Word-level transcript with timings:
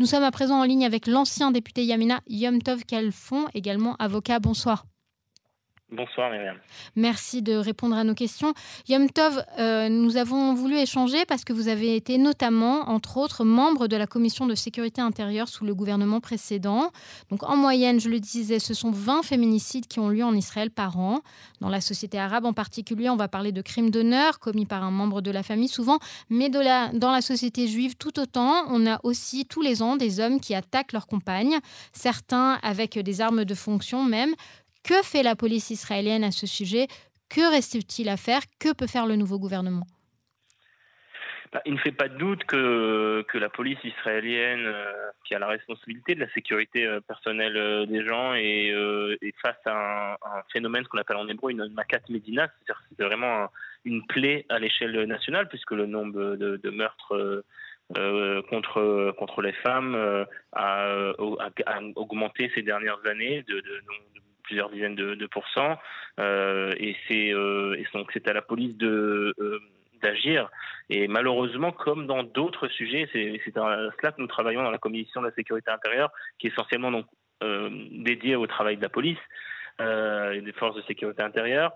Nous 0.00 0.06
sommes 0.06 0.24
à 0.24 0.30
présent 0.30 0.58
en 0.58 0.64
ligne 0.64 0.86
avec 0.86 1.06
l'ancien 1.06 1.50
député 1.50 1.84
Yamina 1.84 2.22
Yomtov 2.26 2.86
Kalfon, 2.86 3.44
également 3.52 3.96
avocat. 3.96 4.38
Bonsoir. 4.38 4.86
Bonsoir 5.92 6.30
Myriam. 6.30 6.56
Merci 6.94 7.42
de 7.42 7.54
répondre 7.54 7.96
à 7.96 8.04
nos 8.04 8.14
questions. 8.14 8.54
Yom 8.88 9.10
Tov, 9.10 9.44
euh, 9.58 9.88
nous 9.88 10.16
avons 10.16 10.54
voulu 10.54 10.76
échanger 10.76 11.24
parce 11.26 11.44
que 11.44 11.52
vous 11.52 11.66
avez 11.66 11.96
été 11.96 12.16
notamment, 12.16 12.88
entre 12.88 13.16
autres, 13.16 13.42
membre 13.44 13.88
de 13.88 13.96
la 13.96 14.06
commission 14.06 14.46
de 14.46 14.54
sécurité 14.54 15.00
intérieure 15.00 15.48
sous 15.48 15.64
le 15.64 15.74
gouvernement 15.74 16.20
précédent. 16.20 16.92
Donc 17.30 17.42
en 17.42 17.56
moyenne, 17.56 17.98
je 17.98 18.08
le 18.08 18.20
disais, 18.20 18.60
ce 18.60 18.72
sont 18.72 18.92
20 18.92 19.24
féminicides 19.24 19.88
qui 19.88 19.98
ont 19.98 20.08
lieu 20.10 20.22
en 20.22 20.32
Israël 20.34 20.70
par 20.70 20.96
an. 20.96 21.22
Dans 21.60 21.68
la 21.68 21.80
société 21.80 22.20
arabe 22.20 22.44
en 22.44 22.52
particulier, 22.52 23.10
on 23.10 23.16
va 23.16 23.26
parler 23.26 23.50
de 23.50 23.60
crimes 23.60 23.90
d'honneur 23.90 24.38
commis 24.38 24.66
par 24.66 24.84
un 24.84 24.92
membre 24.92 25.20
de 25.22 25.32
la 25.32 25.42
famille 25.42 25.68
souvent, 25.68 25.98
mais 26.28 26.50
dans 26.50 27.10
la 27.10 27.20
société 27.20 27.66
juive 27.66 27.96
tout 27.96 28.20
autant. 28.20 28.64
On 28.68 28.86
a 28.86 29.00
aussi 29.02 29.44
tous 29.44 29.60
les 29.60 29.82
ans 29.82 29.96
des 29.96 30.20
hommes 30.20 30.38
qui 30.38 30.54
attaquent 30.54 30.92
leurs 30.92 31.08
compagnes, 31.08 31.58
certains 31.92 32.60
avec 32.62 32.96
des 32.96 33.20
armes 33.20 33.44
de 33.44 33.54
fonction 33.56 34.04
même. 34.04 34.36
Que 34.82 35.02
fait 35.02 35.22
la 35.22 35.36
police 35.36 35.70
israélienne 35.70 36.24
à 36.24 36.30
ce 36.30 36.46
sujet? 36.46 36.86
Que 37.28 37.50
reste-t-il 37.50 38.08
à 38.08 38.16
faire? 38.16 38.42
Que 38.58 38.72
peut 38.72 38.86
faire 38.86 39.06
le 39.06 39.16
nouveau 39.16 39.38
gouvernement? 39.38 39.86
Bah, 41.52 41.60
il 41.66 41.74
ne 41.74 41.78
fait 41.78 41.90
pas 41.90 42.08
de 42.08 42.16
doute 42.16 42.44
que, 42.44 43.24
que 43.28 43.36
la 43.36 43.48
police 43.48 43.82
israélienne, 43.82 44.66
euh, 44.66 45.10
qui 45.24 45.34
a 45.34 45.40
la 45.40 45.48
responsabilité 45.48 46.14
de 46.14 46.20
la 46.20 46.30
sécurité 46.30 46.86
euh, 46.86 47.00
personnelle 47.00 47.56
euh, 47.56 47.86
des 47.86 48.06
gens, 48.06 48.34
est, 48.34 48.72
face 49.42 49.58
à 49.66 50.12
un, 50.14 50.42
phénomène 50.52 50.84
qu'on 50.84 50.98
appelle 50.98 51.16
en 51.16 51.26
hébreu 51.26 51.50
une 51.50 51.66
makat 51.72 52.00
medina, 52.08 52.46
c'est-à-dire 52.46 52.82
c'est 52.96 53.04
vraiment 53.04 53.48
une 53.84 54.06
plaie 54.06 54.46
à 54.48 54.60
l'échelle 54.60 55.04
nationale, 55.06 55.48
puisque 55.48 55.72
le 55.72 55.86
nombre 55.86 56.36
de, 56.36 56.70
meurtres 56.70 57.44
contre, 58.48 59.12
contre 59.18 59.42
les 59.42 59.52
femmes 59.52 60.26
a, 60.52 61.12
augmenté 61.96 62.50
ces 62.54 62.62
dernières 62.62 63.04
années 63.06 63.44
plusieurs 64.50 64.70
dizaines 64.70 64.96
de, 64.96 65.26
pourcents. 65.26 65.78
Euh, 66.18 66.74
et 66.76 66.96
c'est 67.06 67.32
euh, 67.32 67.80
donc 67.94 68.10
c'est 68.12 68.26
à 68.28 68.32
la 68.32 68.42
police 68.42 68.76
de 68.76 69.32
euh, 69.38 69.60
d'agir. 70.02 70.50
Et 70.88 71.06
malheureusement, 71.06 71.70
comme 71.70 72.06
dans 72.08 72.24
d'autres 72.24 72.66
sujets, 72.66 73.08
c'est 73.12 73.40
cela 73.44 74.12
que 74.12 74.20
nous 74.20 74.26
travaillons 74.26 74.62
dans 74.62 74.72
la 74.72 74.78
commission 74.78 75.20
de 75.22 75.28
la 75.28 75.34
sécurité 75.34 75.70
intérieure, 75.70 76.10
qui 76.38 76.48
est 76.48 76.50
essentiellement 76.50 76.90
donc 76.90 77.06
dédiée 77.92 78.36
au 78.36 78.46
travail 78.46 78.76
de 78.76 78.82
la 78.82 78.88
police. 78.88 79.22
et 79.78 80.40
des 80.42 80.52
forces 80.52 80.76
de 80.76 80.82
sécurité 80.82 81.22
intérieure. 81.22 81.72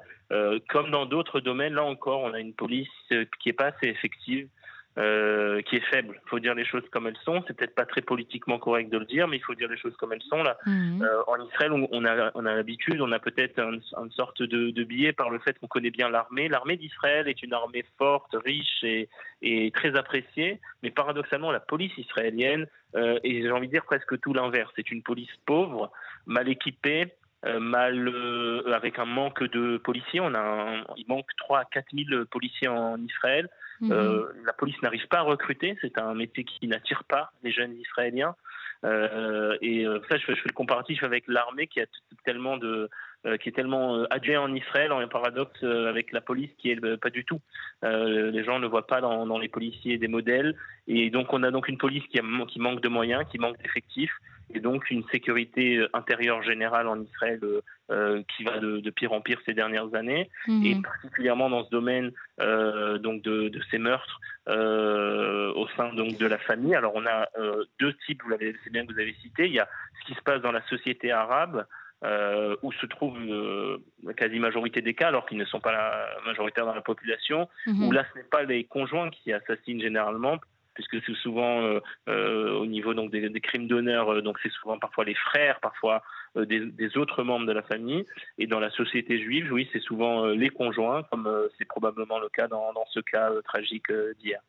comme 0.68 0.90
dans 0.90 1.06
d'autres 1.06 1.40
domaines, 1.40 1.74
là 1.74 1.84
encore, 1.84 2.20
on 2.22 2.32
a 2.34 2.40
une 2.40 2.54
police 2.54 2.96
qui 3.40 3.48
n'est 3.48 3.58
pas 3.62 3.68
assez 3.72 3.88
effective, 3.88 4.48
euh, 4.96 5.60
qui 5.62 5.74
est 5.74 5.84
faible. 5.90 6.20
Il 6.24 6.28
faut 6.28 6.38
dire 6.38 6.54
les 6.54 6.64
choses 6.64 6.84
comme 6.92 7.08
elles 7.08 7.18
sont. 7.24 7.42
C'est 7.48 7.56
peut-être 7.56 7.74
pas 7.74 7.84
très 7.84 8.00
politiquement 8.00 8.58
correct 8.58 8.90
de 8.90 8.98
le 8.98 9.04
dire, 9.06 9.26
mais 9.26 9.38
il 9.38 9.42
faut 9.42 9.56
dire 9.56 9.68
les 9.68 9.76
choses 9.76 9.96
comme 9.96 10.12
elles 10.12 10.22
sont. 10.22 10.42
Là, 10.44 10.56
mhm. 10.66 11.02
euh, 11.02 11.22
en 11.26 11.44
Israël, 11.44 11.72
on, 11.72 12.04
a, 12.04 12.30
on 12.36 12.46
a 12.46 12.54
l'habitude, 12.54 13.00
on 13.00 13.10
a 13.10 13.18
peut-être 13.18 13.58
une, 13.58 14.10
sorte 14.12 14.40
de, 14.42 14.70
de, 14.70 14.84
biais 14.84 15.12
par 15.12 15.30
le 15.30 15.40
fait 15.40 15.58
qu'on 15.58 15.66
connaît 15.66 15.90
bien 15.90 16.08
l'armée. 16.08 16.48
L'armée 16.48 16.76
d'Israël 16.76 17.26
est 17.26 17.42
une 17.42 17.52
armée 17.52 17.84
forte, 17.98 18.36
riche 18.44 18.84
et, 18.84 19.08
et, 19.42 19.72
très 19.72 19.96
appréciée, 19.96 20.60
mais 20.84 20.90
paradoxalement, 20.90 21.50
la 21.50 21.58
police 21.58 21.96
israélienne 21.98 22.68
euh, 22.94 23.18
et 23.24 23.42
j'ai 23.42 23.50
envie 23.50 23.66
de 23.66 23.72
dire 23.72 23.84
presque 23.84 24.20
tout 24.20 24.32
l'inverse. 24.32 24.70
C'est 24.76 24.92
une 24.92 25.02
police 25.02 25.34
pauvre, 25.44 25.90
mal 26.26 26.48
équipée. 26.48 27.14
Euh, 27.46 27.60
mal 27.60 28.10
avec 28.72 28.98
un 28.98 29.04
manque 29.04 29.42
de 29.42 29.76
policiers, 29.76 30.20
on 30.20 30.34
a 30.34 30.82
il 30.96 31.04
manque 31.08 31.28
3 31.36 31.58
à 31.58 31.64
4 31.66 31.88
000 31.92 32.24
policiers 32.30 32.68
en 32.68 32.96
Israël. 33.04 33.50
Mhm. 33.80 33.92
Euh, 33.92 34.26
la 34.44 34.52
police 34.52 34.80
n'arrive 34.82 35.06
pas 35.08 35.18
à 35.18 35.22
recruter, 35.22 35.76
c'est 35.80 35.98
un 35.98 36.14
métier 36.14 36.44
qui 36.44 36.66
n'attire 36.68 37.04
pas 37.04 37.32
les 37.42 37.52
jeunes 37.52 37.74
israéliens. 37.74 38.34
Euh, 38.84 39.56
et 39.62 39.86
euh, 39.86 39.98
ça, 40.08 40.18
je 40.18 40.24
fais, 40.24 40.34
je 40.34 40.40
fais, 40.42 40.48
le 40.48 40.54
comparatif 40.54 41.02
avec 41.02 41.24
l'armée 41.26 41.66
qui 41.66 41.80
a 41.80 41.86
tellement 42.24 42.58
de, 42.58 42.90
euh, 43.24 43.36
qui 43.38 43.48
est 43.48 43.52
tellement 43.52 44.04
adjoint 44.10 44.40
en 44.40 44.54
Israël, 44.54 44.92
en 44.92 45.06
paradoxe 45.08 45.58
euh, 45.62 45.88
avec 45.88 46.12
la 46.12 46.20
police 46.20 46.50
qui 46.58 46.70
est 46.70 46.96
pas 46.96 47.10
du 47.10 47.24
tout. 47.24 47.40
les 47.82 48.44
gens 48.44 48.58
ne 48.58 48.66
voient 48.66 48.86
pas 48.86 49.00
dans, 49.00 49.26
dans, 49.26 49.38
les 49.38 49.48
policiers 49.48 49.96
des 49.96 50.08
modèles, 50.08 50.54
et 50.86 51.10
donc 51.10 51.32
on 51.32 51.42
a 51.42 51.50
donc 51.50 51.68
une 51.68 51.78
police 51.78 52.04
qui, 52.08 52.18
a, 52.18 52.22
qui 52.46 52.60
manque 52.60 52.80
de 52.82 52.88
moyens, 52.88 53.24
qui 53.30 53.38
manque 53.38 53.58
d'effectifs, 53.62 54.14
et 54.52 54.60
donc 54.60 54.90
une 54.90 55.04
sécurité 55.08 55.84
intérieure 55.92 56.42
générale 56.42 56.88
en 56.88 57.00
Israël 57.00 57.40
euh, 57.90 58.22
qui 58.36 58.44
va 58.44 58.58
de, 58.58 58.78
de, 58.80 58.90
pire 58.90 59.12
en 59.12 59.20
pire 59.20 59.38
ces 59.46 59.54
dernières 59.54 59.94
années, 59.94 60.30
mhm. 60.46 60.64
et 60.64 60.82
particulièrement 60.82 61.50
dans 61.50 61.64
ce 61.64 61.70
domaine 61.70 62.12
euh, 62.40 62.98
donc 62.98 63.22
de, 63.22 63.48
de, 63.48 63.60
ces 63.70 63.78
meurtres 63.78 64.20
euh, 64.48 65.52
au 65.54 65.68
sein 65.76 65.92
donc 65.94 66.16
de 66.18 66.26
la 66.26 66.38
famille. 66.38 66.74
Alors 66.74 66.92
on 66.94 67.06
a 67.06 67.28
deux 67.80 67.94
types, 68.06 68.22
vous 68.22 68.30
l'avez, 68.30 68.54
c'est 68.64 68.70
bien 68.70 68.86
que 68.86 68.92
vous 68.92 69.00
avez 69.00 69.14
cité. 69.22 69.46
Il 69.46 69.52
y 69.52 69.60
a 69.60 69.68
ce 70.00 70.06
qui 70.06 70.14
se 70.18 70.22
passe 70.22 70.42
dans 70.42 70.52
la 70.52 70.62
société 70.68 71.10
arabe, 71.12 71.66
euh, 72.04 72.54
où 72.62 72.70
se 72.72 72.84
trouve 72.84 73.16
euh, 73.18 73.78
la 74.02 74.12
quasi-majorité 74.12 74.82
des 74.82 74.92
cas, 74.92 75.08
alors 75.08 75.24
qu'ils 75.24 75.38
ne 75.38 75.44
sont 75.46 75.60
pas 75.60 75.72
la 75.72 76.06
majoritaire 76.26 76.66
dans 76.66 76.74
la 76.74 76.82
population, 76.82 77.48
mhm. 77.66 77.84
où 77.84 77.92
là, 77.92 78.04
ce 78.12 78.18
n'est 78.18 78.26
pas 78.26 78.42
les 78.42 78.64
conjoints 78.64 79.08
qui 79.08 79.32
assassinent 79.32 79.80
généralement, 79.80 80.36
puisque 80.74 81.02
c'est 81.04 81.14
souvent 81.14 81.62
euh, 81.62 81.80
euh, 82.08 82.52
au 82.52 82.66
niveau 82.66 82.94
donc 82.94 83.10
des, 83.10 83.40
crimes 83.40 83.66
d'honneur, 83.66 84.22
donc 84.22 84.38
c'est 84.42 84.52
souvent 84.52 84.78
parfois 84.78 85.04
les 85.04 85.14
frères, 85.14 85.60
parfois 85.60 86.02
des, 86.36 86.96
autres 86.96 87.22
membres 87.22 87.46
de 87.46 87.52
la 87.52 87.62
famille. 87.62 88.04
Et 88.38 88.46
dans 88.46 88.60
la 88.60 88.70
société 88.70 89.20
juive, 89.20 89.52
oui, 89.52 89.68
c'est 89.72 89.82
souvent 89.82 90.26
les 90.26 90.50
conjoints, 90.50 91.02
comme 91.04 91.30
c'est 91.58 91.64
probablement 91.64 92.18
le 92.18 92.28
cas 92.28 92.48
dans 92.48 92.72
ce 92.90 93.00
cas 93.00 93.30
tragique 93.44 93.92
d'hier. 94.18 94.40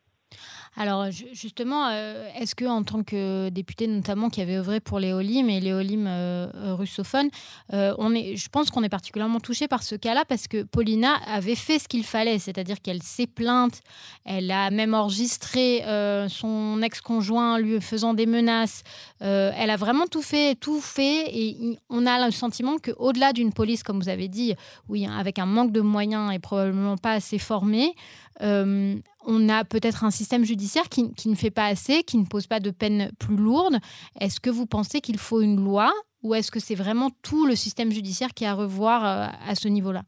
Alors 0.77 1.05
justement, 1.09 1.87
euh, 1.87 2.27
est-ce 2.37 2.53
que 2.53 2.65
en 2.65 2.83
tant 2.83 3.03
que 3.03 3.47
député 3.49 3.87
notamment 3.87 4.29
qui 4.29 4.41
avait 4.41 4.57
œuvré 4.57 4.81
pour 4.81 4.99
les 4.99 5.13
Olim 5.13 5.49
et 5.49 5.61
les 5.61 5.71
Olim 5.71 6.05
euh, 6.05 6.75
russophones, 6.77 7.29
euh, 7.73 7.93
on 7.97 8.13
est, 8.13 8.35
je 8.35 8.49
pense 8.49 8.71
qu'on 8.71 8.83
est 8.83 8.89
particulièrement 8.89 9.39
touché 9.39 9.69
par 9.69 9.83
ce 9.83 9.95
cas-là 9.95 10.25
parce 10.27 10.47
que 10.47 10.63
Paulina 10.63 11.15
avait 11.27 11.55
fait 11.55 11.79
ce 11.79 11.87
qu'il 11.87 12.03
fallait, 12.03 12.39
c'est-à-dire 12.39 12.81
qu'elle 12.81 13.01
s'est 13.03 13.27
plainte, 13.27 13.79
elle 14.25 14.51
a 14.51 14.69
même 14.69 14.93
enregistré 14.93 15.83
son 16.29 16.81
ex-conjoint 16.81 17.57
lui 17.59 17.79
faisant 17.79 18.13
des 18.13 18.25
menaces, 18.25 18.83
elle 19.19 19.69
a 19.69 19.77
vraiment 19.77 20.07
tout 20.07 20.21
fait, 20.21 20.55
tout 20.55 20.81
fait, 20.81 21.25
et 21.33 21.79
on 21.89 22.05
a 22.05 22.25
le 22.25 22.31
sentiment 22.31 22.77
que 22.77 22.91
au-delà 22.97 23.33
d'une 23.33 23.53
police, 23.53 23.83
comme 23.83 23.99
vous 23.99 24.09
avez 24.09 24.27
dit, 24.27 24.55
oui, 24.89 25.07
avec 25.07 25.39
un 25.39 25.45
manque 25.45 25.71
de 25.71 25.81
moyens 25.81 26.33
et 26.33 26.39
probablement 26.39 26.97
pas 26.97 27.13
assez 27.13 27.39
formée, 27.39 27.95
on 29.25 29.49
a 29.49 29.65
peut-être 29.65 30.03
un 30.03 30.11
système 30.11 30.45
judiciaire 30.45 30.89
qui, 30.89 31.11
ne 31.25 31.35
fait 31.35 31.51
pas 31.51 31.65
assez, 31.65 32.03
qui 32.03 32.17
ne 32.17 32.25
pose 32.25 32.47
pas 32.47 32.59
de 32.59 32.71
peine 32.71 33.11
plus 33.19 33.35
lourde. 33.35 33.77
Est-ce 34.19 34.39
que 34.39 34.49
vous 34.49 34.65
pensez 34.65 35.01
qu'il 35.01 35.17
faut 35.17 35.41
une 35.41 35.63
loi 35.63 35.91
ou 36.23 36.33
est-ce 36.33 36.51
que 36.51 36.59
c'est 36.59 36.75
vraiment 36.75 37.09
tout 37.23 37.45
le 37.45 37.55
système 37.55 37.91
judiciaire 37.91 38.29
qui 38.35 38.45
est 38.45 38.47
à 38.47 38.53
revoir 38.53 39.05
euh, 39.05 39.27
à 39.47 39.55
ce 39.55 39.67
niveau-là? 39.67 40.01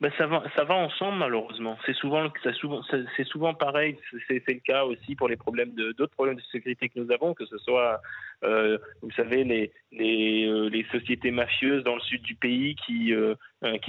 Ben 0.00 0.12
ça, 0.16 0.26
va, 0.26 0.74
ensemble 0.74 1.18
malheureusement. 1.18 1.76
C'est 1.84 1.92
souvent, 1.94 2.22
pareil. 3.54 3.96
C'est 4.28 4.42
le 4.46 4.60
cas 4.60 4.84
aussi 4.84 5.16
pour 5.16 5.28
les 5.28 5.36
problèmes 5.36 5.72
d'autres 5.72 6.12
problèmes 6.12 6.36
de 6.36 6.42
sécurité 6.52 6.88
que 6.88 7.00
nous 7.00 7.10
avons, 7.10 7.34
que 7.34 7.44
ce 7.46 7.58
soit, 7.58 8.00
euh, 8.44 8.78
vous 9.02 9.10
savez, 9.12 9.40
euh, 9.42 10.70
les, 10.70 10.86
sociétés 10.92 11.32
mafieuses 11.32 11.82
dans 11.82 11.96
le 11.96 12.00
sud 12.02 12.22
du 12.22 12.36
pays 12.36 12.76
qui 12.76 13.12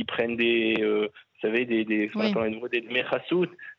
prennent 0.08 0.36
des 0.36 1.10
vous 1.42 1.48
savez, 1.48 1.66
des, 1.66 1.86
des, 1.86 2.12
oui. 2.16 2.34
des, 2.34 2.82
des 2.82 3.04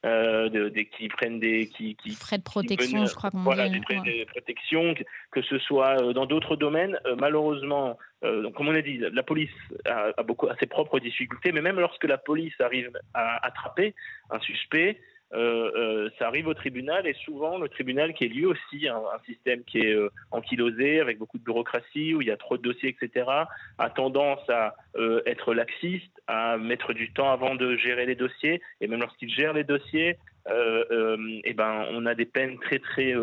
euh, 0.06 0.70
des, 0.70 0.86
qui 0.86 1.08
prennent 1.08 1.38
des. 1.38 1.68
Qui, 1.68 1.94
qui 1.96 2.10
frais 2.12 2.38
de 2.38 2.42
protection, 2.42 3.04
je 3.04 3.14
crois 3.14 3.30
qu'on 3.30 3.42
Voilà, 3.42 3.68
des 3.68 3.80
frais 3.82 3.96
de 3.96 4.24
protection, 4.24 4.94
que, 5.30 5.42
ce 5.42 5.58
soit 5.58 6.00
euh, 6.00 6.12
dans 6.14 6.24
d'autres 6.24 6.56
domaines. 6.56 6.98
Euh, 7.04 7.16
malheureusement, 7.18 7.98
euh, 8.24 8.42
donc, 8.42 8.54
comme 8.54 8.68
on 8.68 8.74
a 8.74 8.80
dit, 8.80 8.98
la 8.98 9.22
police 9.22 9.50
a, 9.84 10.08
a, 10.16 10.22
beaucoup, 10.22 10.48
a 10.48 10.56
ses 10.56 10.66
propres 10.66 11.00
difficultés, 11.00 11.52
mais 11.52 11.60
même 11.60 11.78
lorsque 11.78 12.04
la 12.04 12.16
police 12.16 12.58
arrive 12.60 12.90
à 13.12 13.44
attraper 13.46 13.94
un 14.30 14.40
suspect, 14.40 14.98
ça 15.32 16.26
arrive 16.26 16.48
au 16.48 16.54
tribunal 16.54 17.06
et 17.06 17.14
souvent 17.24 17.58
le 17.58 17.68
tribunal 17.68 18.14
qui 18.14 18.24
est 18.24 18.28
lui 18.28 18.46
aussi 18.46 18.88
un, 18.88 19.00
système 19.26 19.62
qui 19.64 19.78
est 19.78 19.94
euh, 19.94 20.10
ankylosé 20.32 21.00
avec 21.00 21.18
beaucoup 21.18 21.38
de 21.38 21.44
bureaucratie 21.44 22.14
où 22.14 22.22
il 22.22 22.28
y 22.28 22.32
a 22.32 22.36
trop 22.36 22.56
de 22.56 22.62
dossiers 22.62 22.88
etc 22.88 23.26
a 23.78 23.90
tendance 23.90 24.48
à 24.48 24.74
euh, 24.96 25.22
être 25.26 25.54
laxiste 25.54 26.10
à 26.26 26.58
mettre 26.58 26.92
du 26.92 27.12
temps 27.12 27.32
avant 27.32 27.54
de 27.54 27.76
gérer 27.76 28.06
les 28.06 28.16
dossiers 28.16 28.60
et 28.80 28.88
même 28.88 29.00
lorsqu'il 29.00 29.30
gère 29.30 29.52
les 29.52 29.64
dossiers 29.64 30.18
euh, 30.48 31.16
et 31.44 31.50
eh 31.50 31.54
ben 31.54 31.86
on 31.90 32.06
a 32.06 32.14
des 32.14 32.26
peines 32.26 32.58
très 32.58 32.80
très 32.80 33.14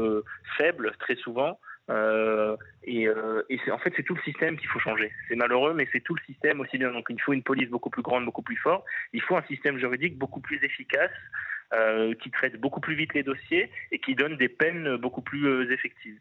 faibles 0.58 0.94
très 1.00 1.16
souvent 1.16 1.60
euh, 1.90 2.58
et, 2.84 3.08
euh, 3.08 3.44
et 3.50 3.60
en 3.72 3.78
fait, 3.78 3.94
c'est 3.96 4.04
tout 4.04 4.16
le 4.16 4.22
système 4.22 4.58
qu'il 4.58 4.68
faut 4.68 4.80
changer. 4.80 5.12
C'est 5.28 5.36
malheureux, 5.36 5.74
mais 5.74 5.88
c'est 5.92 6.02
tout 6.02 6.16
le 6.16 6.22
système 6.26 6.60
aussi 6.60 6.78
bien. 6.78 6.92
Donc, 6.92 7.06
il 7.10 7.22
faut 7.22 7.34
une 7.34 7.44
police 7.44 7.70
beaucoup 7.70 7.90
plus 7.90 8.02
grande, 8.02 8.26
beaucoup 8.26 8.42
plus 8.42 8.58
forte. 8.58 8.86
Il 9.14 9.22
faut 9.22 9.38
un 9.38 9.44
système 9.44 9.78
juridique 9.78 10.18
beaucoup 10.18 10.42
plus 10.42 10.64
efficace 10.64 11.12
euh, 11.74 12.14
qui 12.16 12.32
traite 12.32 12.56
beaucoup 12.62 12.80
plus 12.80 12.96
vite 12.96 13.14
les 13.14 13.24
dossiers 13.24 13.70
et 13.92 14.00
qui 14.00 14.16
donne 14.16 14.38
des 14.38 14.48
peines 14.48 14.96
beaucoup 14.96 15.22
plus 15.22 15.46
euh, 15.48 15.70
effectives. 15.72 16.18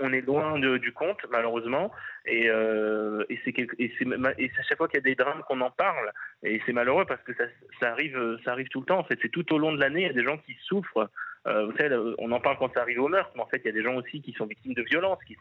On, 0.00 0.10
est 0.14 0.22
loin 0.22 0.58
du 0.58 0.90
compte, 0.92 1.18
malheureusement, 1.30 1.92
et, 2.24 2.48
euh, 2.48 3.22
et 3.28 3.38
c'est 3.44 3.54
à 3.58 4.62
chaque 4.62 4.78
fois 4.78 4.88
qu'il 4.88 4.96
y 4.96 5.00
a 5.00 5.02
des 5.02 5.14
drames 5.14 5.42
qu'on 5.46 5.60
en 5.60 5.70
parle, 5.70 6.12
et 6.42 6.62
c'est 6.64 6.72
malheureux 6.72 7.04
parce 7.04 7.22
que 7.24 7.34
ça, 7.34 7.44
ça, 7.78 7.90
arrive, 7.90 8.38
ça 8.42 8.52
arrive 8.52 8.68
tout 8.68 8.80
le 8.80 8.86
temps. 8.86 8.98
En 8.98 9.04
fait, 9.04 9.18
c'est 9.20 9.28
tout 9.28 9.52
au 9.52 9.58
long 9.58 9.72
de 9.72 9.78
l'année, 9.78 10.00
il 10.00 10.06
y 10.06 10.10
a 10.10 10.14
des 10.14 10.24
gens 10.24 10.38
qui 10.38 10.56
souffrent 10.64 11.10
vous 11.46 11.76
savez, 11.76 11.96
on 12.18 12.32
en 12.32 12.40
parle 12.40 12.56
quand 12.58 12.72
ça 12.74 12.80
arrive 12.80 13.00
au 13.00 13.08
meurtre, 13.08 13.30
mais 13.36 13.42
en 13.42 13.46
fait, 13.46 13.60
il 13.64 13.66
y 13.66 13.68
a 13.68 13.72
des 13.72 13.82
gens 13.82 13.94
aussi 13.94 14.20
qui 14.20 14.32
sont 14.32 14.46
victimes 14.46 14.74
de 14.74 14.82
violences, 14.82 15.22
qui 15.24 15.36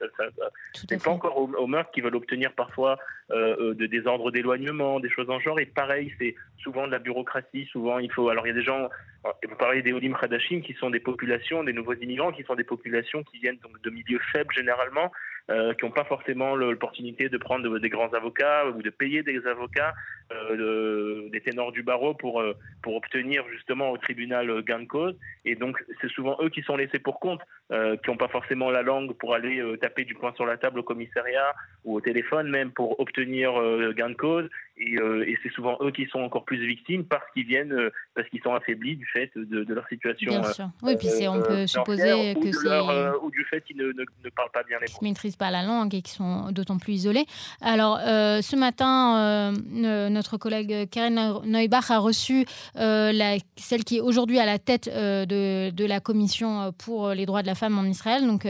c'est 0.74 1.04
pas 1.04 1.10
encore 1.10 1.38
au, 1.38 1.68
meurtre, 1.68 1.92
qui 1.92 2.02
veulent 2.02 2.16
obtenir 2.16 2.54
parfois 2.54 3.00
de 3.30 3.86
désordres 3.86 4.32
d'éloignement, 4.32 5.00
des 5.00 5.10
choses 5.10 5.30
en 5.30 5.40
genre. 5.40 5.60
Et 5.60 5.66
pareil, 5.66 6.14
c'est 6.20 6.36
souvent 6.66 6.88
de 6.88 6.92
la 6.92 7.00
bureaucratie. 7.00 7.66
Souvent, 7.72 8.00
il 8.00 8.12
faut. 8.12 8.30
Alors, 8.30 8.46
il 8.46 8.50
y 8.50 8.54
a 8.54 8.56
des 8.56 8.64
gens. 8.64 8.90
Vous 9.24 9.56
parlez 9.56 9.82
des 9.82 9.94
Olim 9.94 10.16
Khadashim, 10.16 10.62
qui 10.62 10.74
sont 10.74 10.90
des 10.90 11.00
populations, 11.00 11.64
des 11.64 11.74
nouveaux 11.74 11.96
immigrants, 11.96 12.32
qui 12.32 12.44
sont 12.44 12.56
des 12.56 12.64
populations 12.64 13.24
qui 13.24 13.40
viennent 13.40 13.58
donc 13.64 13.82
de 13.82 13.90
milieux 13.90 14.20
faibles 14.32 14.54
généralement, 14.54 15.12
euh, 15.50 15.74
qui 15.74 15.86
n'ont 15.86 15.92
pas 15.92 16.04
forcément 16.04 16.56
l'opportunité 16.56 17.30
de 17.30 17.38
prendre 17.38 17.80
des 17.80 17.90
grands 17.90 18.14
avocats 18.14 18.68
ou 18.68 18.82
de 18.82 18.90
payer 18.90 19.24
des 19.24 19.46
avocats, 19.48 19.94
euh, 20.32 21.30
des 21.30 21.42
ténors 21.42 21.72
du 21.72 21.84
barreau 21.84 22.14
pour, 22.14 22.42
euh, 22.42 22.56
pour 22.82 22.96
obtenir 22.96 23.44
justement 23.52 23.92
au 23.92 23.98
tribunal 23.98 24.64
gain 24.64 24.80
de 24.80 24.86
cause. 24.86 25.16
Et 25.44 25.56
donc, 25.56 25.84
c'est 26.02 26.10
souvent 26.10 26.38
eux 26.42 26.50
qui 26.50 26.62
sont 26.64 26.76
laissés 26.76 27.00
pour 27.00 27.20
compte, 27.20 27.42
qui 27.70 28.10
n'ont 28.12 28.18
pas 28.18 28.28
forcément 28.28 28.70
la 28.70 28.84
langue 28.84 29.14
pour 29.14 29.34
aller 29.34 29.60
taper 29.82 30.06
du 30.06 30.14
poing 30.14 30.32
sur 30.36 30.46
la 30.46 30.56
table 30.56 30.80
au 30.80 30.84
commissariat 30.84 31.52
ou 31.84 31.96
au 31.96 32.02
téléphone 32.02 32.48
même 32.48 32.70
pour 32.70 33.00
obtenir 33.00 33.54
gain 33.96 34.10
de 34.10 34.16
cause. 34.16 34.48
Et, 34.78 34.94
et 34.94 35.38
c'est 35.42 35.52
souvent 35.52 35.76
eux 35.82 35.90
qui 35.90 36.06
sont 36.06 36.20
encore 36.20 36.46
plus 36.46 36.64
victimes 36.64 37.06
parce 37.06 37.26
qu'ils 37.34 37.48
viennent, 37.48 37.76
parce 38.14 38.30
qu'ils 38.30 38.42
sont 38.42 38.54
affaiblis 38.54 38.98
du 38.98 39.08
fait 39.08 39.32
de, 39.36 39.64
de 39.64 39.74
leur 39.74 39.88
situation. 39.88 40.32
Bien 40.32 40.44
sûr. 40.44 40.70
Oui, 40.84 40.96
puis 40.96 41.28
on 41.28 41.42
peut 41.42 41.66
supposer 41.66 42.36
que 42.36 42.52
c'est. 42.52 43.18
ou 43.24 43.32
du 43.32 43.44
fait 43.46 43.62
qu'ils 43.62 43.78
ne, 43.78 43.88
ne, 43.88 44.30
parlent 44.30 44.52
pas 44.52 44.64
bien 44.64 44.78
les 44.80 44.86
mots 44.94 45.00
pas 45.38 45.52
la 45.52 45.64
langue 45.64 45.94
et 45.96 46.02
qui 46.02 46.12
sont 46.12 46.52
d'autant 46.52 46.78
plus 46.78 46.94
isolés. 46.94 47.26
Alors, 47.62 48.00
euh, 48.06 48.42
ce 48.42 48.56
matin, 48.56 49.18
euh, 49.18 50.10
notre 50.16 50.38
collègue 50.38 50.90
Karen 50.90 51.42
Neubach 51.46 51.92
a 51.92 52.00
reçu 52.00 52.46
euh, 52.78 53.12
la, 53.12 53.38
celle 53.58 53.84
qui 53.84 53.98
est 53.98 54.02
aujourd'hui 54.02 54.40
à 54.40 54.46
la 54.46 54.58
tête 54.58 54.90
de, 54.90 55.70
de, 55.70 55.86
la 55.86 56.00
commission 56.00 56.72
pour 56.78 57.10
les 57.10 57.26
droits 57.26 57.42
de 57.42 57.48
la 57.48 57.56
femme 57.56 57.78
en 57.78 57.84
Israël, 57.84 58.26
donc 58.26 58.48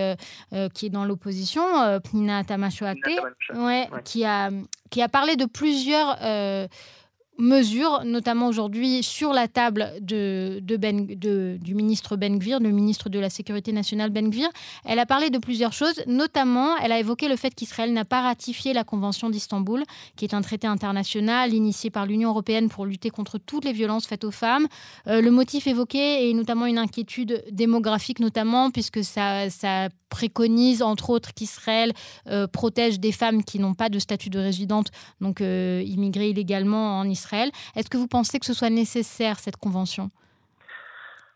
qui 0.73 0.85
est 0.85 0.89
dans 0.89 1.05
l'opposition, 1.05 1.63
Pnina 2.03 2.43
Tamashoate, 2.43 2.97
ouais, 3.55 3.89
qui, 4.03 4.23
a, 4.23 4.51
qui 4.89 5.01
a 5.01 5.09
parlé 5.09 5.35
de 5.35 5.45
plusieurs 5.45 6.17
mesures, 7.37 8.01
notamment 8.05 8.47
aujourd'hui 8.47 9.03
sur 9.03 9.33
la 9.33 9.47
table 9.47 9.91
ben, 10.01 11.05
du 11.05 11.75
ministre 11.75 12.15
Ben 12.15 12.39
Gvir, 12.39 12.59
le 12.59 12.71
ministre 12.71 13.09
de 13.09 13.19
la 13.19 13.29
Sécurité 13.29 13.71
nationale 13.71 14.09
Ben 14.09 14.29
Gvir. 14.29 14.49
Elle 14.85 14.99
a 14.99 15.05
parlé 15.05 15.29
de 15.29 15.37
plusieurs 15.37 15.73
choses, 15.73 16.01
notamment 16.07 16.77
elle 16.77 16.91
a 16.91 16.99
évoqué 16.99 17.27
le 17.27 17.35
fait 17.35 17.53
qu'Israël 17.53 17.91
n'a 17.93 18.05
pas 18.05 18.21
ratifié 18.21 18.73
la 18.73 18.83
Convention 18.83 19.29
d'Istanbul, 19.29 19.83
qui 20.15 20.25
est 20.25 20.33
un 20.33 20.41
traité 20.41 20.67
international 20.67 21.53
initié 21.53 21.89
par 21.89 22.05
l'Union 22.05 22.29
européenne 22.29 22.69
pour 22.69 22.85
lutter 22.85 23.09
contre 23.09 23.37
toutes 23.37 23.65
les 23.65 23.73
violences 23.73 24.07
faites 24.07 24.23
aux 24.23 24.31
femmes. 24.31 24.67
Euh, 25.07 25.21
le 25.21 25.31
motif 25.31 25.67
évoqué 25.67 26.29
est 26.29 26.33
notamment 26.33 26.65
une 26.65 26.77
inquiétude 26.77 27.43
démographique, 27.51 28.19
notamment 28.19 28.71
puisque 28.71 29.03
ça, 29.03 29.49
ça 29.49 29.89
préconise 30.09 30.81
entre 30.81 31.09
autres 31.09 31.33
qu'Israël 31.33 31.91
euh, 32.27 32.47
protège 32.47 32.99
des 32.99 33.11
femmes 33.11 33.43
qui 33.43 33.59
n'ont 33.59 33.73
pas 33.73 33.89
de 33.89 33.99
statut 33.99 34.29
de 34.29 34.39
résidente, 34.39 34.87
donc 35.19 35.41
euh, 35.41 35.83
immigrées 35.85 36.29
illégalement 36.29 36.99
en 36.99 37.09
Israël 37.09 37.24
est-ce 37.33 37.89
que 37.89 37.97
vous 37.97 38.07
pensez 38.07 38.39
que 38.39 38.45
ce 38.45 38.53
soit 38.53 38.69
nécessaire, 38.69 39.39
cette 39.39 39.57
convention? 39.57 40.11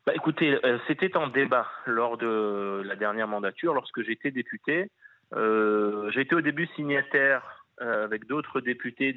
Bah, 0.10 0.16
Écoutez, 0.16 0.58
euh, 0.66 0.80
c'était 0.88 1.16
en 1.18 1.28
débat 1.28 1.68
lors 1.86 2.18
de 2.18 2.82
la 2.84 2.96
dernière 2.96 3.28
mandature, 3.28 3.76
lorsque 3.76 4.02
j'étais 4.02 4.32
député. 4.32 4.90
Euh, 5.36 6.10
J'étais 6.12 6.34
au 6.34 6.42
début 6.42 6.68
signataire 6.76 7.44
euh, 7.82 8.06
avec 8.06 8.26
d'autres 8.26 8.60
députés 8.60 9.14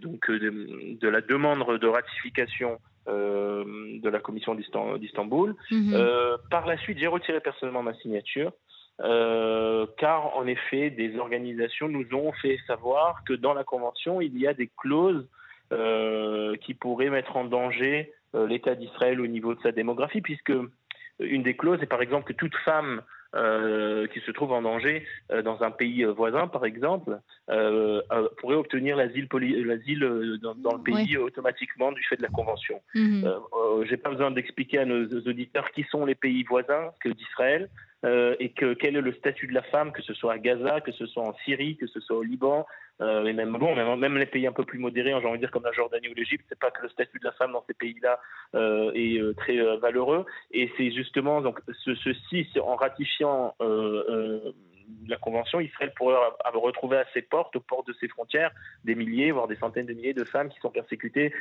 donc, 0.00 0.30
de, 0.30 1.08
la 1.08 1.20
demande 1.20 1.78
de 1.80 1.86
ratification 1.88 2.78
de 3.08 4.08
la 4.08 4.20
commission 4.20 4.54
d'Istanbul. 4.54 5.56
Mhm. 5.72 6.38
par 6.52 6.66
la 6.66 6.78
suite, 6.78 6.98
j'ai 6.98 7.08
retiré 7.08 7.40
personnellement 7.40 7.82
ma 7.82 7.94
signature. 7.94 8.52
car 8.98 10.36
en 10.36 10.46
effet, 10.46 10.90
des 10.90 11.18
organisations 11.18 11.88
nous 11.88 12.06
ont 12.14 12.30
fait 12.40 12.58
savoir 12.68 13.24
que 13.24 13.32
dans 13.32 13.54
la 13.54 13.64
Convention, 13.64 14.20
il 14.20 14.38
y 14.38 14.46
a 14.46 14.54
des 14.54 14.70
clauses 14.76 15.26
euh, 15.26 15.41
qui 16.60 16.74
pourrait 16.74 17.10
mettre 17.10 17.36
en 17.36 17.44
danger 17.44 18.12
euh, 18.34 18.46
l'État 18.46 18.74
d'Israël 18.74 19.20
au 19.20 19.26
niveau 19.26 19.54
de 19.54 19.60
sa 19.60 19.72
démographie, 19.72 20.22
puisque 20.22 20.52
une 21.20 21.42
des 21.42 21.54
clauses 21.54 21.82
est 21.82 21.86
par 21.86 22.00
exemple 22.00 22.26
que 22.26 22.32
toute 22.32 22.56
femme 22.64 23.02
euh, 23.34 24.06
qui 24.08 24.20
se 24.20 24.30
trouve 24.30 24.52
en 24.52 24.62
danger 24.62 25.06
dans 25.44 25.62
un 25.62 25.70
pays 25.70 26.04
voisin, 26.04 26.48
par 26.48 26.64
exemple, 26.64 27.18
pourrait 28.38 28.56
obtenir 28.56 28.96
l'asile 28.96 29.28
dans, 30.42 30.54
dans, 30.54 30.76
le 30.76 30.82
pays 30.82 31.16
automatiquement 31.16 31.92
du 31.92 32.02
fait 32.04 32.16
de 32.16 32.22
la 32.22 32.28
Convention. 32.28 32.80
Mhm. 32.94 33.30
Je 33.84 33.90
n'ai 33.90 33.96
pas 33.96 34.10
besoin 34.10 34.30
d'expliquer 34.30 34.78
à 34.78 34.84
nos, 34.84 35.04
auditeurs 35.04 35.70
qui 35.72 35.84
sont 35.84 36.04
les 36.04 36.14
pays 36.14 36.42
voisins 36.44 36.90
que 37.00 37.10
d'Israël. 38.02 38.36
et 38.40 38.50
que 38.50 38.74
quel 38.74 38.96
est 38.96 39.00
le 39.00 39.12
statut 39.14 39.46
de 39.46 39.54
la 39.54 39.62
femme, 39.62 39.92
que 39.92 40.02
ce 40.02 40.14
soit 40.14 40.34
à 40.34 40.38
Gaza, 40.38 40.80
que 40.80 40.92
ce 40.92 41.06
soit 41.06 41.22
en 41.22 41.34
Syrie, 41.44 41.76
que 41.76 41.86
ce 41.86 42.00
soit 42.00 42.16
au 42.16 42.22
Liban, 42.22 42.66
euh, 43.02 43.24
et 43.24 43.32
même 43.32 43.56
bon, 43.58 43.74
même, 43.74 44.18
les 44.18 44.26
pays 44.26 44.46
un 44.46 44.52
peu 44.52 44.64
plus 44.64 44.78
modérés, 44.78 45.12
hein, 45.12 45.18
j'ai 45.20 45.26
envie 45.26 45.38
de 45.38 45.42
dire 45.42 45.50
comme 45.50 45.64
la 45.64 45.72
Jordanie 45.72 46.08
ou 46.08 46.14
l'Égypte, 46.14 46.44
c'est 46.48 46.58
pas 46.58 46.70
que 46.70 46.82
le 46.82 46.88
statut 46.88 47.18
de 47.18 47.24
la 47.24 47.32
femme 47.32 47.52
dans 47.52 47.64
ces 47.66 47.74
pays-là 47.74 48.20
euh, 48.54 48.92
est 48.94 49.18
euh, 49.18 49.34
très 49.34 49.56
valeureux. 49.78 50.24
Et 50.52 50.70
c'est 50.76 50.92
justement 50.92 51.40
donc 51.40 51.60
ce, 51.84 51.94
ceci 51.96 52.46
en 52.62 52.76
ratifiant 52.76 53.54
la 55.06 55.16
Convention, 55.16 55.60
Israël 55.60 55.92
pourrait 55.96 56.16
retrouver 56.54 56.98
à 56.98 57.04
ses 57.12 57.22
portes, 57.22 57.56
aux 57.56 57.60
portes 57.60 57.86
de 57.86 57.92
ses 57.94 58.08
frontières, 58.08 58.50
des 58.84 58.94
milliers, 58.94 59.30
voire 59.30 59.48
des 59.48 59.56
centaines 59.56 59.86
de 59.86 59.92
milliers 59.92 60.14
de 60.14 60.24
femmes 60.24 60.48
qui 60.48 60.58
sont 60.60 60.70
persécutées 60.70 61.32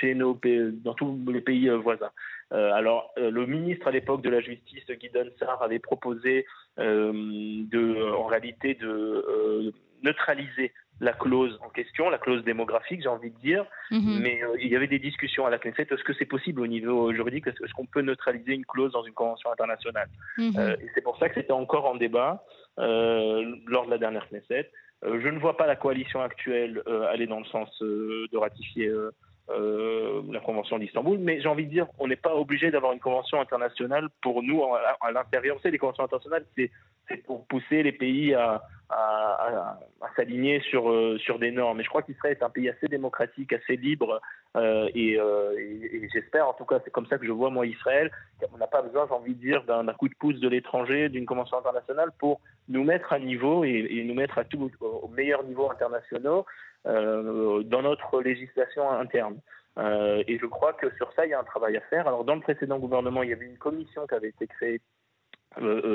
chez 0.00 0.14
nos 0.14 0.38
dans 0.82 0.94
tous 0.94 1.18
les 1.28 1.40
pays 1.40 1.68
voisins. 1.68 2.10
alors, 2.50 3.12
le 3.16 3.46
ministre 3.46 3.88
à 3.88 3.90
l'époque 3.90 4.22
de 4.22 4.30
la 4.30 4.40
Justice, 4.40 4.84
Guy 4.90 5.10
Sarr, 5.38 5.62
avait 5.62 5.78
proposé 5.78 6.46
de, 6.78 8.12
en 8.12 8.24
réalité 8.24 8.74
de 8.74 9.72
neutraliser 10.02 10.72
la 11.00 11.12
clause 11.12 11.58
en 11.64 11.70
question, 11.70 12.08
la 12.08 12.18
clause 12.18 12.44
démographique, 12.44 13.02
j'ai 13.02 13.08
envie 13.08 13.30
de 13.30 13.38
dire. 13.38 13.64
Mhm. 13.90 14.20
Mais 14.20 14.42
euh, 14.42 14.56
il 14.60 14.68
y 14.68 14.76
avait 14.76 14.86
des 14.86 14.98
discussions 14.98 15.44
à 15.46 15.50
la 15.50 15.58
Knesset. 15.58 15.88
Est-ce 15.90 16.04
que 16.04 16.12
c'est 16.14 16.24
possible 16.24 16.60
au 16.60 16.66
niveau 16.66 17.12
juridique? 17.12 17.46
Est-ce 17.46 17.72
qu'on 17.74 17.86
peut 17.86 18.02
neutraliser 18.02 18.52
une 18.52 18.64
clause 18.64 18.92
dans 18.92 19.02
une 19.04 19.12
convention 19.12 19.50
internationale? 19.50 20.08
Mhm. 20.38 20.52
euh, 20.56 20.76
Et 20.80 20.90
c'est 20.94 21.02
pour 21.02 21.18
ça 21.18 21.28
que 21.28 21.34
c'était 21.34 21.52
encore 21.52 21.86
en 21.86 21.96
débat 21.96 22.44
euh, 22.44 22.63
lors 22.76 23.86
de 23.86 23.90
la 23.90 23.98
dernière 23.98 24.28
Knesset. 24.28 24.70
je 25.02 25.28
ne 25.28 25.38
vois 25.38 25.56
pas 25.56 25.66
la 25.66 25.76
coalition 25.76 26.20
actuelle 26.22 26.82
aller 27.10 27.26
dans 27.26 27.38
le 27.38 27.44
sens 27.46 27.70
de 27.80 28.36
ratifier 28.36 28.90
la 29.48 30.40
Convention 30.40 30.78
d'Istanbul, 30.78 31.18
mais 31.18 31.40
j'ai 31.40 31.48
envie 31.48 31.66
de 31.66 31.70
dire, 31.70 31.86
on 31.98 32.08
n'est 32.08 32.16
pas 32.16 32.34
obligé 32.34 32.70
d'avoir 32.70 32.92
une 32.92 33.00
convention 33.00 33.40
internationale 33.40 34.08
pour 34.22 34.42
nous 34.42 34.64
à, 34.64 35.12
l'intérieur. 35.12 35.56
Vous 35.56 35.62
savez, 35.62 35.72
les 35.72 35.78
conventions 35.78 36.04
internationales, 36.04 36.46
c'est 36.56 36.70
pour 37.24 37.46
pousser 37.46 37.82
les 37.82 37.92
pays 37.92 38.34
à, 38.34 38.62
à, 38.90 39.78
s'aligner 40.16 40.60
sur, 40.60 40.90
euh, 40.90 41.18
sur 41.18 41.38
des 41.38 41.50
normes. 41.50 41.80
Et 41.80 41.84
je 41.84 41.88
crois 41.88 42.02
qu'Israël 42.02 42.36
est 42.38 42.44
un 42.44 42.50
pays 42.50 42.68
assez 42.68 42.88
démocratique, 42.88 43.52
assez 43.52 43.76
libre, 43.76 44.20
euh, 44.56 44.88
euh, 44.94 45.52
et, 45.58 46.08
j'espère, 46.12 46.48
en 46.48 46.52
tout 46.52 46.64
cas, 46.64 46.80
c'est 46.84 46.90
comme 46.90 47.06
ça 47.06 47.18
que 47.18 47.26
je 47.26 47.32
vois 47.32 47.50
moi 47.50 47.66
Israël, 47.66 48.10
qu'on 48.40 48.58
n'a 48.58 48.66
pas 48.66 48.82
besoin, 48.82 49.06
j'ai 49.08 49.14
envie 49.14 49.34
de 49.34 49.40
dire, 49.40 49.64
d'un 49.64 49.84
coup 49.94 50.08
de 50.08 50.14
pouce 50.14 50.38
de 50.38 50.48
l'étranger, 50.48 51.08
d'une 51.08 51.26
convention 51.26 51.58
internationale 51.58 52.10
pour 52.18 52.40
nous 52.68 52.84
mettre 52.84 53.12
à 53.12 53.18
niveau 53.18 53.64
et, 53.64 54.04
nous 54.06 54.14
mettre 54.14 54.38
à 54.38 54.44
tout 54.44 54.70
au 54.80 55.08
meilleur 55.08 55.42
niveau 55.44 55.70
internationaux 55.70 56.46
dans 56.84 57.82
notre 57.82 58.20
législation 58.20 58.90
interne. 58.90 59.40
et 59.78 60.38
je 60.38 60.46
crois 60.46 60.74
que 60.74 60.94
sur 60.96 61.12
ça, 61.14 61.26
il 61.26 61.30
y 61.30 61.34
a 61.34 61.40
un 61.40 61.44
travail 61.44 61.76
à 61.76 61.80
faire. 61.82 62.06
Alors, 62.06 62.24
dans 62.24 62.34
le 62.34 62.42
précédent 62.42 62.78
gouvernement, 62.78 63.22
il 63.22 63.30
y 63.30 63.32
avait 63.32 63.46
une 63.46 63.58
commission 63.58 64.06
qui 64.06 64.14
avait 64.14 64.28
été 64.28 64.46
créée 64.46 64.80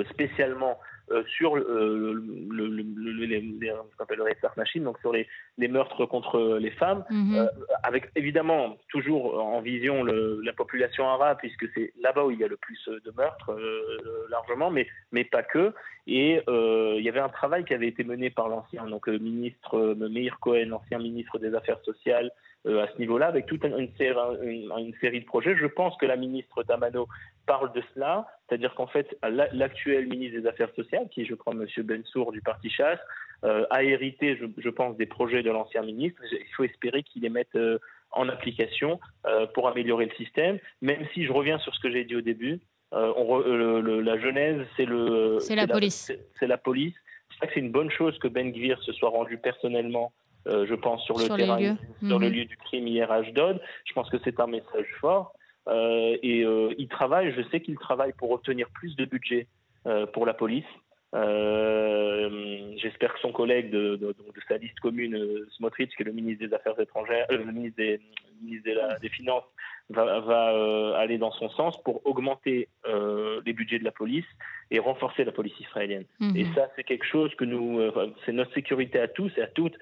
spécialement 0.10 0.80
euh, 1.12 1.24
sur 1.26 1.56
le, 1.56 2.14
le, 2.14 2.68
le, 2.68 3.26
les, 3.26 3.42
machine, 4.58 4.84
donc 4.84 5.00
sur 5.00 5.12
les, 5.12 5.28
les, 5.58 5.68
meurtres 5.68 6.06
contre 6.06 6.58
les 6.60 6.72
femmes, 6.72 7.04
mhm. 7.10 7.36
euh, 7.36 7.48
avec 7.84 8.10
évidemment 8.16 8.78
toujours 8.90 9.44
en 9.44 9.62
vision 9.62 10.04
la 10.04 10.54
population 10.54 11.08
arabe, 11.08 11.38
puisque 11.40 11.68
c'est 11.74 11.94
là-bas 12.02 12.26
où 12.26 12.32
il 12.32 12.40
y 12.40 12.44
a 12.44 12.48
le 12.48 12.58
plus 12.58 12.80
de 12.88 13.12
meurtres, 13.18 13.52
euh, 13.52 14.28
largement, 14.30 14.70
mais, 14.70 14.88
mais 15.12 15.24
pas 15.24 15.44
que. 15.44 15.74
Et 16.06 16.42
il 16.48 17.04
y 17.04 17.10
avait 17.10 17.20
un 17.20 17.30
travail 17.30 17.66
qui 17.66 17.74
avait 17.74 17.88
été 17.88 18.04
mené 18.04 18.30
par 18.30 18.50
l'ancien 18.50 18.86
donc 18.88 19.08
ministre 19.08 19.96
Meir 19.96 20.40
Cohen, 20.40 20.66
l'ancien 20.70 20.98
ministre 20.98 21.38
des 21.38 21.54
Affaires 21.54 21.80
sociales, 21.84 22.32
à 22.66 22.88
ce 22.94 23.00
niveau-là, 23.00 23.28
avec 23.28 23.46
toute 23.46 23.64
une, 23.64 23.90
série 23.98 25.20
de 25.22 25.26
projets. 25.26 25.56
Je 25.56 25.66
pense 25.66 25.96
que 25.98 26.06
la 26.06 26.18
ministre 26.18 26.62
Tamano 26.64 27.08
parle 27.46 27.72
de 27.74 27.82
cela, 27.94 28.28
c'est-à-dire 28.48 28.76
qu'en 28.76 28.88
fait, 28.88 29.18
l'actuel 29.54 30.08
ministre 30.08 30.42
des 30.42 30.48
Affaires 30.48 30.74
sociales, 30.76 31.08
qui 31.10 31.22
est, 31.22 31.26
je 31.26 31.36
crois, 31.36 31.54
M. 31.54 31.66
Bensour 31.84 32.32
du 32.32 32.42
Parti 32.42 32.70
Chasse, 32.70 33.00
euh, 33.46 33.66
a 33.70 33.84
hérité, 33.84 34.38
je, 34.58 34.70
pense, 34.70 34.98
des 34.98 35.06
projets 35.06 35.44
de 35.44 35.50
l'ancien 35.50 35.82
ministre. 35.82 36.22
Il 36.32 36.54
faut 36.56 36.66
espérer 36.66 37.04
qu'il 37.04 37.22
les 37.22 37.30
mette 37.30 37.56
euh, 37.56 37.80
en 38.12 38.28
application 38.28 39.00
euh, 39.26 39.48
pour 39.48 39.70
améliorer 39.70 40.06
le 40.08 40.16
système, 40.16 40.60
même 40.82 41.06
si 41.14 41.26
je 41.26 41.32
reviens 41.32 41.58
sur 41.60 41.74
ce 41.74 41.80
que 41.80 41.90
j'ai 41.90 42.04
dit 42.04 42.18
au 42.18 42.22
début. 42.22 42.60
la 42.92 44.20
genèse, 44.20 44.66
c'est 44.76 44.86
le. 44.86 45.38
C'est 45.40 45.56
la, 45.56 45.68
police. 45.68 46.12
C'est 46.38 46.48
la 46.48 46.58
police. 46.58 46.96
C'est 47.42 47.56
une 47.56 47.72
bonne 47.72 47.92
chose 47.92 48.18
que 48.20 48.28
Ben 48.28 48.52
Gvir 48.52 48.82
se 48.84 48.92
soit 48.92 49.10
rendu 49.10 49.38
personnellement 49.38 50.12
je 50.46 50.76
pense, 50.76 51.04
sur 51.04 51.18
le 51.18 51.28
terrain, 51.28 51.78
sur 52.06 52.20
le 52.20 52.28
mhm. 52.28 52.34
lieu 52.34 52.46
du 52.46 52.58
crime 52.58 52.88
hier 52.88 53.12
à 53.12 53.16
Ashdod. 53.16 53.62
Je 53.86 53.94
pense 53.94 54.10
que 54.10 54.18
c'est 54.24 54.40
un 54.40 54.48
message 54.48 54.88
fort. 55.00 55.34
et 55.70 56.46
il 56.78 56.88
travaille, 56.90 57.34
je 57.34 57.42
sais 57.50 57.62
qu'il 57.62 57.78
travaille 57.78 58.14
pour 58.14 58.32
obtenir 58.32 58.68
plus 58.70 58.96
de 58.96 59.06
budget 59.06 59.48
pour 60.14 60.26
la 60.26 60.34
police. 60.34 60.66
J'espère 62.78 63.14
que 63.14 63.20
son 63.20 63.32
collègue 63.32 63.72
de, 63.72 63.96
de, 63.96 64.16
sa 64.48 64.58
liste 64.58 64.80
commune, 64.80 65.46
Smotrich, 65.58 65.96
qui 65.96 66.04
est 66.04 66.06
le 66.06 66.12
ministre 66.12 66.46
des 66.46 66.54
Affaires 66.54 66.80
étrangères, 66.80 67.26
le 67.30 67.52
ministre 67.52 67.78
des, 67.78 68.00
des 69.02 69.10
Finances, 69.10 69.44
va, 69.90 70.52
euh, 70.54 70.94
aller 70.94 71.18
dans 71.18 71.32
son 71.32 71.50
sens 71.50 71.82
pour 71.84 72.06
augmenter 72.06 72.70
euh, 72.86 73.42
les 73.46 73.54
budgets 73.54 73.80
de 73.80 73.84
la 73.84 73.92
police 73.92 74.26
et 74.72 74.80
renforcer 74.80 75.24
la 75.24 75.32
police 75.32 75.60
israélienne. 75.60 76.06
Mhm. 76.20 76.36
Et 76.36 76.46
ça, 76.54 76.70
c'est 76.76 76.84
quelque 76.84 77.06
chose 77.06 77.34
que 77.36 77.46
nous, 77.46 77.80
euh, 77.80 78.14
c'est 78.26 78.32
notre 78.32 78.54
sécurité 78.54 79.00
à 79.00 79.08
tous 79.08 79.32
et 79.38 79.42
à 79.42 79.48
toutes 79.48 79.78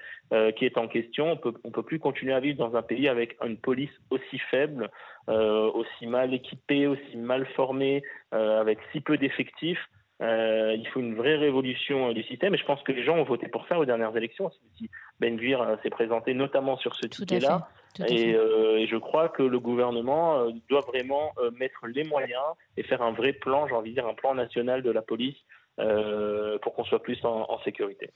qui 0.56 0.66
est 0.66 0.76
en 0.76 0.88
question. 0.88 1.32
On 1.32 1.36
peut, 1.36 1.54
on 1.64 1.70
peut 1.70 1.82
plus 1.82 1.98
continuer 1.98 2.34
à 2.34 2.40
vivre 2.40 2.58
dans 2.58 2.76
un 2.76 2.82
pays 2.82 3.08
avec 3.08 3.36
une 3.42 3.56
police 3.56 3.90
aussi 4.10 4.38
faible, 4.50 4.90
aussi 5.26 6.06
mal 6.06 6.34
équipée, 6.34 6.86
aussi 6.86 7.16
mal 7.16 7.46
formée, 7.56 8.02
avec 8.30 8.78
si 8.92 9.00
peu 9.00 9.16
d'effectifs. 9.16 9.82
Euh, 10.20 10.74
il 10.76 10.86
faut 10.88 10.98
une 11.00 11.14
vraie 11.14 11.36
révolution 11.36 12.12
du 12.12 12.24
système 12.24 12.54
et 12.54 12.58
je 12.58 12.64
pense 12.64 12.82
que 12.82 12.90
les 12.90 13.04
gens 13.04 13.16
ont 13.16 13.24
voté 13.24 13.46
pour 13.46 13.66
ça 13.68 13.78
aux 13.78 13.84
dernières 13.84 14.16
élections. 14.16 14.50
Si 14.76 14.90
Ben 15.20 15.36
Gvir 15.36 15.60
euh, 15.60 15.76
s'est 15.82 15.90
présenté 15.90 16.34
notamment 16.34 16.76
sur 16.76 16.94
ce 16.96 17.06
ticket-là. 17.06 17.68
Et, 18.08 18.34
euh, 18.34 18.78
et, 18.78 18.86
je 18.86 18.96
crois 18.96 19.28
que 19.28 19.42
le 19.42 19.58
gouvernement 19.58 20.46
doit 20.68 20.82
vraiment 20.82 21.32
mettre 21.58 21.86
les 21.86 22.04
moyens 22.04 22.44
et 22.76 22.82
faire 22.82 23.02
un 23.02 23.12
vrai 23.12 23.32
plan, 23.32 23.66
j'ai 23.66 23.74
envie 23.74 23.90
de 23.90 23.94
dire 23.94 24.06
un 24.06 24.14
plan 24.14 24.34
national 24.34 24.82
de 24.82 24.90
la 24.90 25.02
police 25.02 25.36
pour 25.76 26.74
qu'on 26.74 26.84
soit 26.84 27.02
plus 27.02 27.24
en, 27.24 27.46
en 27.48 27.58
sécurité. 27.62 28.10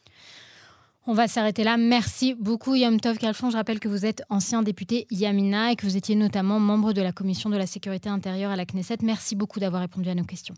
On 1.07 1.15
va 1.15 1.27
s'arrêter 1.27 1.65
là. 1.65 1.77
Merci 1.77 2.35
beaucoup 2.35 2.77
Yom 2.77 3.01
Tov 3.01 3.19
Kalfon. 3.19 3.51
Je 3.51 3.57
rappelle 3.57 3.81
que 3.81 3.89
vous 3.89 4.07
êtes 4.07 4.23
ancien 4.29 4.63
député 4.63 5.07
Yamina 5.11 5.73
et 5.73 5.77
que 5.77 5.85
vous 5.85 5.97
étiez 5.97 6.15
notamment 6.15 6.61
membre 6.61 6.93
de 6.93 7.03
la 7.03 7.11
commission 7.11 7.51
de 7.51 7.57
la 7.57 7.67
sécurité 7.67 8.09
intérieure 8.09 8.53
à 8.53 8.57
la 8.57 8.67
Knesset. 8.67 8.99
Merci 9.03 9.35
beaucoup 9.35 9.59
d'avoir 9.59 9.83
répondu 9.83 10.09
à 10.11 10.15
nos 10.15 10.25
questions. 10.25 10.55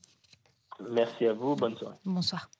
Merci 0.80 1.26
à 1.26 1.32
vous. 1.32 1.56
Bonne 1.56 1.76
soirée. 1.76 1.96
Bonsoir. 2.04 2.50